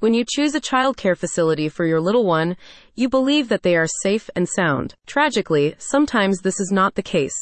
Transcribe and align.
When 0.00 0.14
you 0.14 0.24
choose 0.26 0.54
a 0.54 0.62
childcare 0.62 1.14
facility 1.14 1.68
for 1.68 1.84
your 1.84 2.00
little 2.00 2.24
one, 2.24 2.56
you 2.94 3.06
believe 3.10 3.50
that 3.50 3.62
they 3.62 3.76
are 3.76 3.86
safe 4.02 4.30
and 4.34 4.48
sound. 4.48 4.94
Tragically, 5.06 5.74
sometimes 5.76 6.38
this 6.38 6.58
is 6.58 6.72
not 6.72 6.94
the 6.94 7.02
case, 7.02 7.36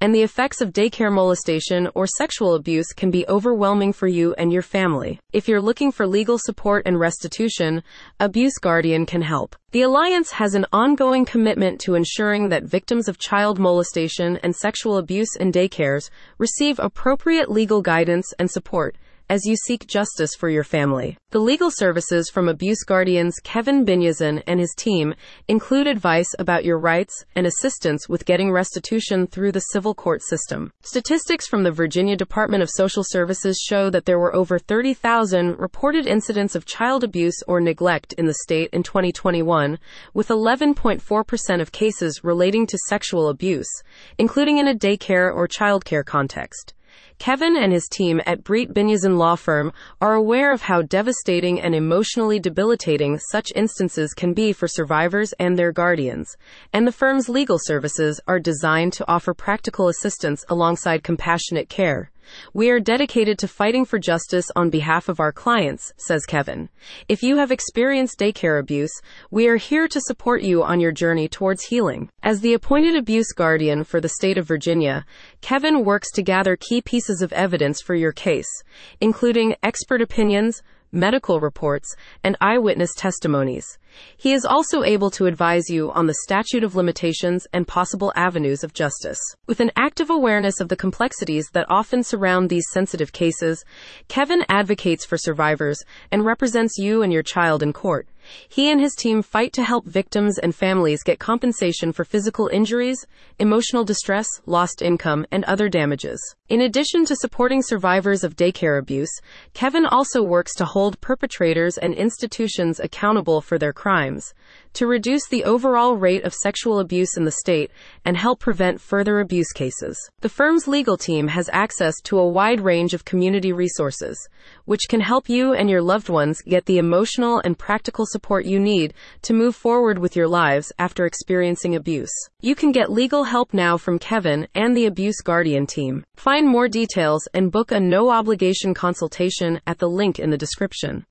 and 0.00 0.14
the 0.14 0.22
effects 0.22 0.60
of 0.60 0.72
daycare 0.72 1.12
molestation 1.12 1.88
or 1.92 2.06
sexual 2.06 2.54
abuse 2.54 2.92
can 2.92 3.10
be 3.10 3.26
overwhelming 3.26 3.92
for 3.92 4.06
you 4.06 4.32
and 4.34 4.52
your 4.52 4.62
family. 4.62 5.18
If 5.32 5.48
you're 5.48 5.60
looking 5.60 5.90
for 5.90 6.06
legal 6.06 6.38
support 6.38 6.84
and 6.86 7.00
restitution, 7.00 7.82
Abuse 8.20 8.58
Guardian 8.60 9.06
can 9.06 9.22
help. 9.22 9.56
The 9.72 9.82
Alliance 9.82 10.30
has 10.30 10.54
an 10.54 10.66
ongoing 10.72 11.24
commitment 11.24 11.80
to 11.80 11.96
ensuring 11.96 12.48
that 12.50 12.62
victims 12.62 13.08
of 13.08 13.18
child 13.18 13.58
molestation 13.58 14.36
and 14.44 14.54
sexual 14.54 14.98
abuse 14.98 15.34
in 15.34 15.50
daycares 15.50 16.10
receive 16.38 16.78
appropriate 16.78 17.50
legal 17.50 17.82
guidance 17.82 18.32
and 18.38 18.48
support 18.48 18.96
as 19.28 19.46
you 19.46 19.56
seek 19.56 19.86
justice 19.86 20.34
for 20.34 20.48
your 20.48 20.64
family. 20.64 21.16
The 21.30 21.38
legal 21.38 21.70
services 21.70 22.30
from 22.30 22.48
Abuse 22.48 22.84
Guardians 22.84 23.40
Kevin 23.42 23.84
Biniazan 23.84 24.42
and 24.46 24.60
his 24.60 24.74
team 24.76 25.14
include 25.48 25.86
advice 25.86 26.28
about 26.38 26.64
your 26.64 26.78
rights 26.78 27.24
and 27.34 27.46
assistance 27.46 28.08
with 28.08 28.26
getting 28.26 28.52
restitution 28.52 29.26
through 29.26 29.52
the 29.52 29.60
civil 29.72 29.94
court 29.94 30.22
system. 30.22 30.72
Statistics 30.82 31.46
from 31.46 31.62
the 31.62 31.72
Virginia 31.72 32.16
Department 32.16 32.62
of 32.62 32.70
Social 32.70 33.02
Services 33.02 33.58
show 33.58 33.90
that 33.90 34.04
there 34.04 34.18
were 34.18 34.34
over 34.34 34.58
30,000 34.58 35.58
reported 35.58 36.06
incidents 36.06 36.54
of 36.54 36.66
child 36.66 37.02
abuse 37.02 37.42
or 37.48 37.60
neglect 37.60 38.12
in 38.14 38.26
the 38.26 38.34
state 38.34 38.70
in 38.72 38.82
2021, 38.82 39.78
with 40.12 40.28
11.4% 40.28 41.60
of 41.60 41.72
cases 41.72 42.22
relating 42.22 42.66
to 42.66 42.78
sexual 42.86 43.28
abuse, 43.28 43.82
including 44.18 44.58
in 44.58 44.68
a 44.68 44.74
daycare 44.74 45.34
or 45.34 45.48
childcare 45.48 46.04
context. 46.04 46.74
Kevin 47.18 47.56
and 47.56 47.72
his 47.72 47.88
team 47.88 48.20
at 48.26 48.44
Breit 48.44 48.72
Biniazan 48.72 49.16
Law 49.16 49.36
Firm 49.36 49.72
are 50.00 50.14
aware 50.14 50.52
of 50.52 50.62
how 50.62 50.82
devastating 50.82 51.60
and 51.60 51.74
emotionally 51.74 52.38
debilitating 52.38 53.18
such 53.18 53.52
instances 53.54 54.12
can 54.14 54.34
be 54.34 54.52
for 54.52 54.68
survivors 54.68 55.32
and 55.38 55.58
their 55.58 55.72
guardians, 55.72 56.36
and 56.72 56.86
the 56.86 56.92
firm's 56.92 57.28
legal 57.28 57.58
services 57.60 58.20
are 58.26 58.40
designed 58.40 58.92
to 58.94 59.08
offer 59.08 59.34
practical 59.34 59.88
assistance 59.88 60.44
alongside 60.48 61.02
compassionate 61.02 61.68
care. 61.68 62.10
We 62.52 62.70
are 62.70 62.80
dedicated 62.80 63.38
to 63.38 63.48
fighting 63.48 63.84
for 63.84 63.98
justice 63.98 64.50
on 64.56 64.70
behalf 64.70 65.08
of 65.08 65.20
our 65.20 65.32
clients, 65.32 65.92
says 65.96 66.26
Kevin. 66.26 66.68
If 67.08 67.22
you 67.22 67.36
have 67.36 67.50
experienced 67.50 68.18
daycare 68.18 68.58
abuse, 68.58 68.92
we 69.30 69.46
are 69.48 69.56
here 69.56 69.88
to 69.88 70.00
support 70.00 70.42
you 70.42 70.62
on 70.62 70.80
your 70.80 70.92
journey 70.92 71.28
towards 71.28 71.64
healing. 71.64 72.10
As 72.22 72.40
the 72.40 72.54
appointed 72.54 72.96
abuse 72.96 73.32
guardian 73.32 73.84
for 73.84 74.00
the 74.00 74.08
state 74.08 74.38
of 74.38 74.48
Virginia, 74.48 75.04
Kevin 75.40 75.84
works 75.84 76.10
to 76.12 76.22
gather 76.22 76.56
key 76.56 76.80
pieces 76.80 77.22
of 77.22 77.32
evidence 77.32 77.80
for 77.80 77.94
your 77.94 78.12
case, 78.12 78.62
including 79.00 79.56
expert 79.62 80.00
opinions, 80.00 80.62
medical 80.94 81.40
reports, 81.40 81.94
and 82.22 82.36
eyewitness 82.40 82.94
testimonies. 82.96 83.78
He 84.16 84.32
is 84.32 84.44
also 84.44 84.82
able 84.82 85.10
to 85.12 85.26
advise 85.26 85.68
you 85.68 85.90
on 85.92 86.06
the 86.06 86.16
statute 86.24 86.64
of 86.64 86.74
limitations 86.74 87.46
and 87.52 87.68
possible 87.68 88.12
avenues 88.16 88.64
of 88.64 88.72
justice. 88.72 89.20
With 89.46 89.60
an 89.60 89.70
active 89.76 90.10
awareness 90.10 90.60
of 90.60 90.68
the 90.68 90.76
complexities 90.76 91.48
that 91.52 91.66
often 91.68 92.02
surround 92.02 92.48
these 92.48 92.66
sensitive 92.72 93.12
cases, 93.12 93.64
Kevin 94.08 94.44
advocates 94.48 95.04
for 95.04 95.18
survivors 95.18 95.82
and 96.10 96.24
represents 96.24 96.78
you 96.78 97.02
and 97.02 97.12
your 97.12 97.22
child 97.22 97.62
in 97.62 97.72
court. 97.72 98.08
He 98.48 98.70
and 98.70 98.80
his 98.80 98.94
team 98.94 99.22
fight 99.22 99.52
to 99.54 99.64
help 99.64 99.86
victims 99.86 100.38
and 100.38 100.54
families 100.54 101.02
get 101.02 101.18
compensation 101.18 101.92
for 101.92 102.04
physical 102.04 102.48
injuries, 102.48 103.06
emotional 103.38 103.84
distress, 103.84 104.28
lost 104.46 104.82
income, 104.82 105.26
and 105.30 105.44
other 105.44 105.68
damages. 105.68 106.20
In 106.48 106.60
addition 106.60 107.06
to 107.06 107.16
supporting 107.16 107.62
survivors 107.62 108.22
of 108.22 108.36
daycare 108.36 108.78
abuse, 108.78 109.10
Kevin 109.54 109.86
also 109.86 110.22
works 110.22 110.54
to 110.56 110.64
hold 110.64 111.00
perpetrators 111.00 111.78
and 111.78 111.94
institutions 111.94 112.78
accountable 112.78 113.40
for 113.40 113.58
their 113.58 113.72
crimes, 113.72 114.34
to 114.74 114.86
reduce 114.86 115.26
the 115.28 115.44
overall 115.44 115.96
rate 115.96 116.24
of 116.24 116.34
sexual 116.34 116.80
abuse 116.80 117.16
in 117.16 117.24
the 117.24 117.30
state 117.30 117.70
and 118.04 118.16
help 118.16 118.40
prevent 118.40 118.80
further 118.80 119.20
abuse 119.20 119.52
cases. 119.52 119.98
The 120.20 120.28
firm's 120.28 120.68
legal 120.68 120.96
team 120.96 121.28
has 121.28 121.48
access 121.52 121.94
to 122.02 122.18
a 122.18 122.28
wide 122.28 122.60
range 122.60 122.92
of 122.92 123.04
community 123.04 123.52
resources, 123.52 124.28
which 124.64 124.88
can 124.88 125.00
help 125.00 125.28
you 125.28 125.54
and 125.54 125.70
your 125.70 125.80
loved 125.82 126.08
ones 126.08 126.42
get 126.42 126.66
the 126.66 126.78
emotional 126.78 127.40
and 127.44 127.58
practical 127.58 128.04
support 128.14 128.44
you 128.52 128.60
need 128.60 128.94
to 129.22 129.40
move 129.42 129.56
forward 129.56 129.98
with 129.98 130.14
your 130.18 130.28
lives 130.28 130.72
after 130.78 131.04
experiencing 131.04 131.74
abuse. 131.74 132.14
You 132.48 132.54
can 132.54 132.70
get 132.70 132.98
legal 133.00 133.24
help 133.24 133.48
now 133.52 133.76
from 133.76 133.98
Kevin 133.98 134.46
and 134.54 134.76
the 134.76 134.86
Abuse 134.86 135.20
Guardian 135.30 135.66
team. 135.66 136.04
Find 136.14 136.46
more 136.46 136.68
details 136.68 137.22
and 137.34 137.54
book 137.56 137.72
a 137.72 137.80
no 137.80 138.02
obligation 138.10 138.72
consultation 138.84 139.60
at 139.66 139.78
the 139.78 139.88
link 140.00 140.14
in 140.20 140.30
the 140.30 140.44
description. 140.46 141.02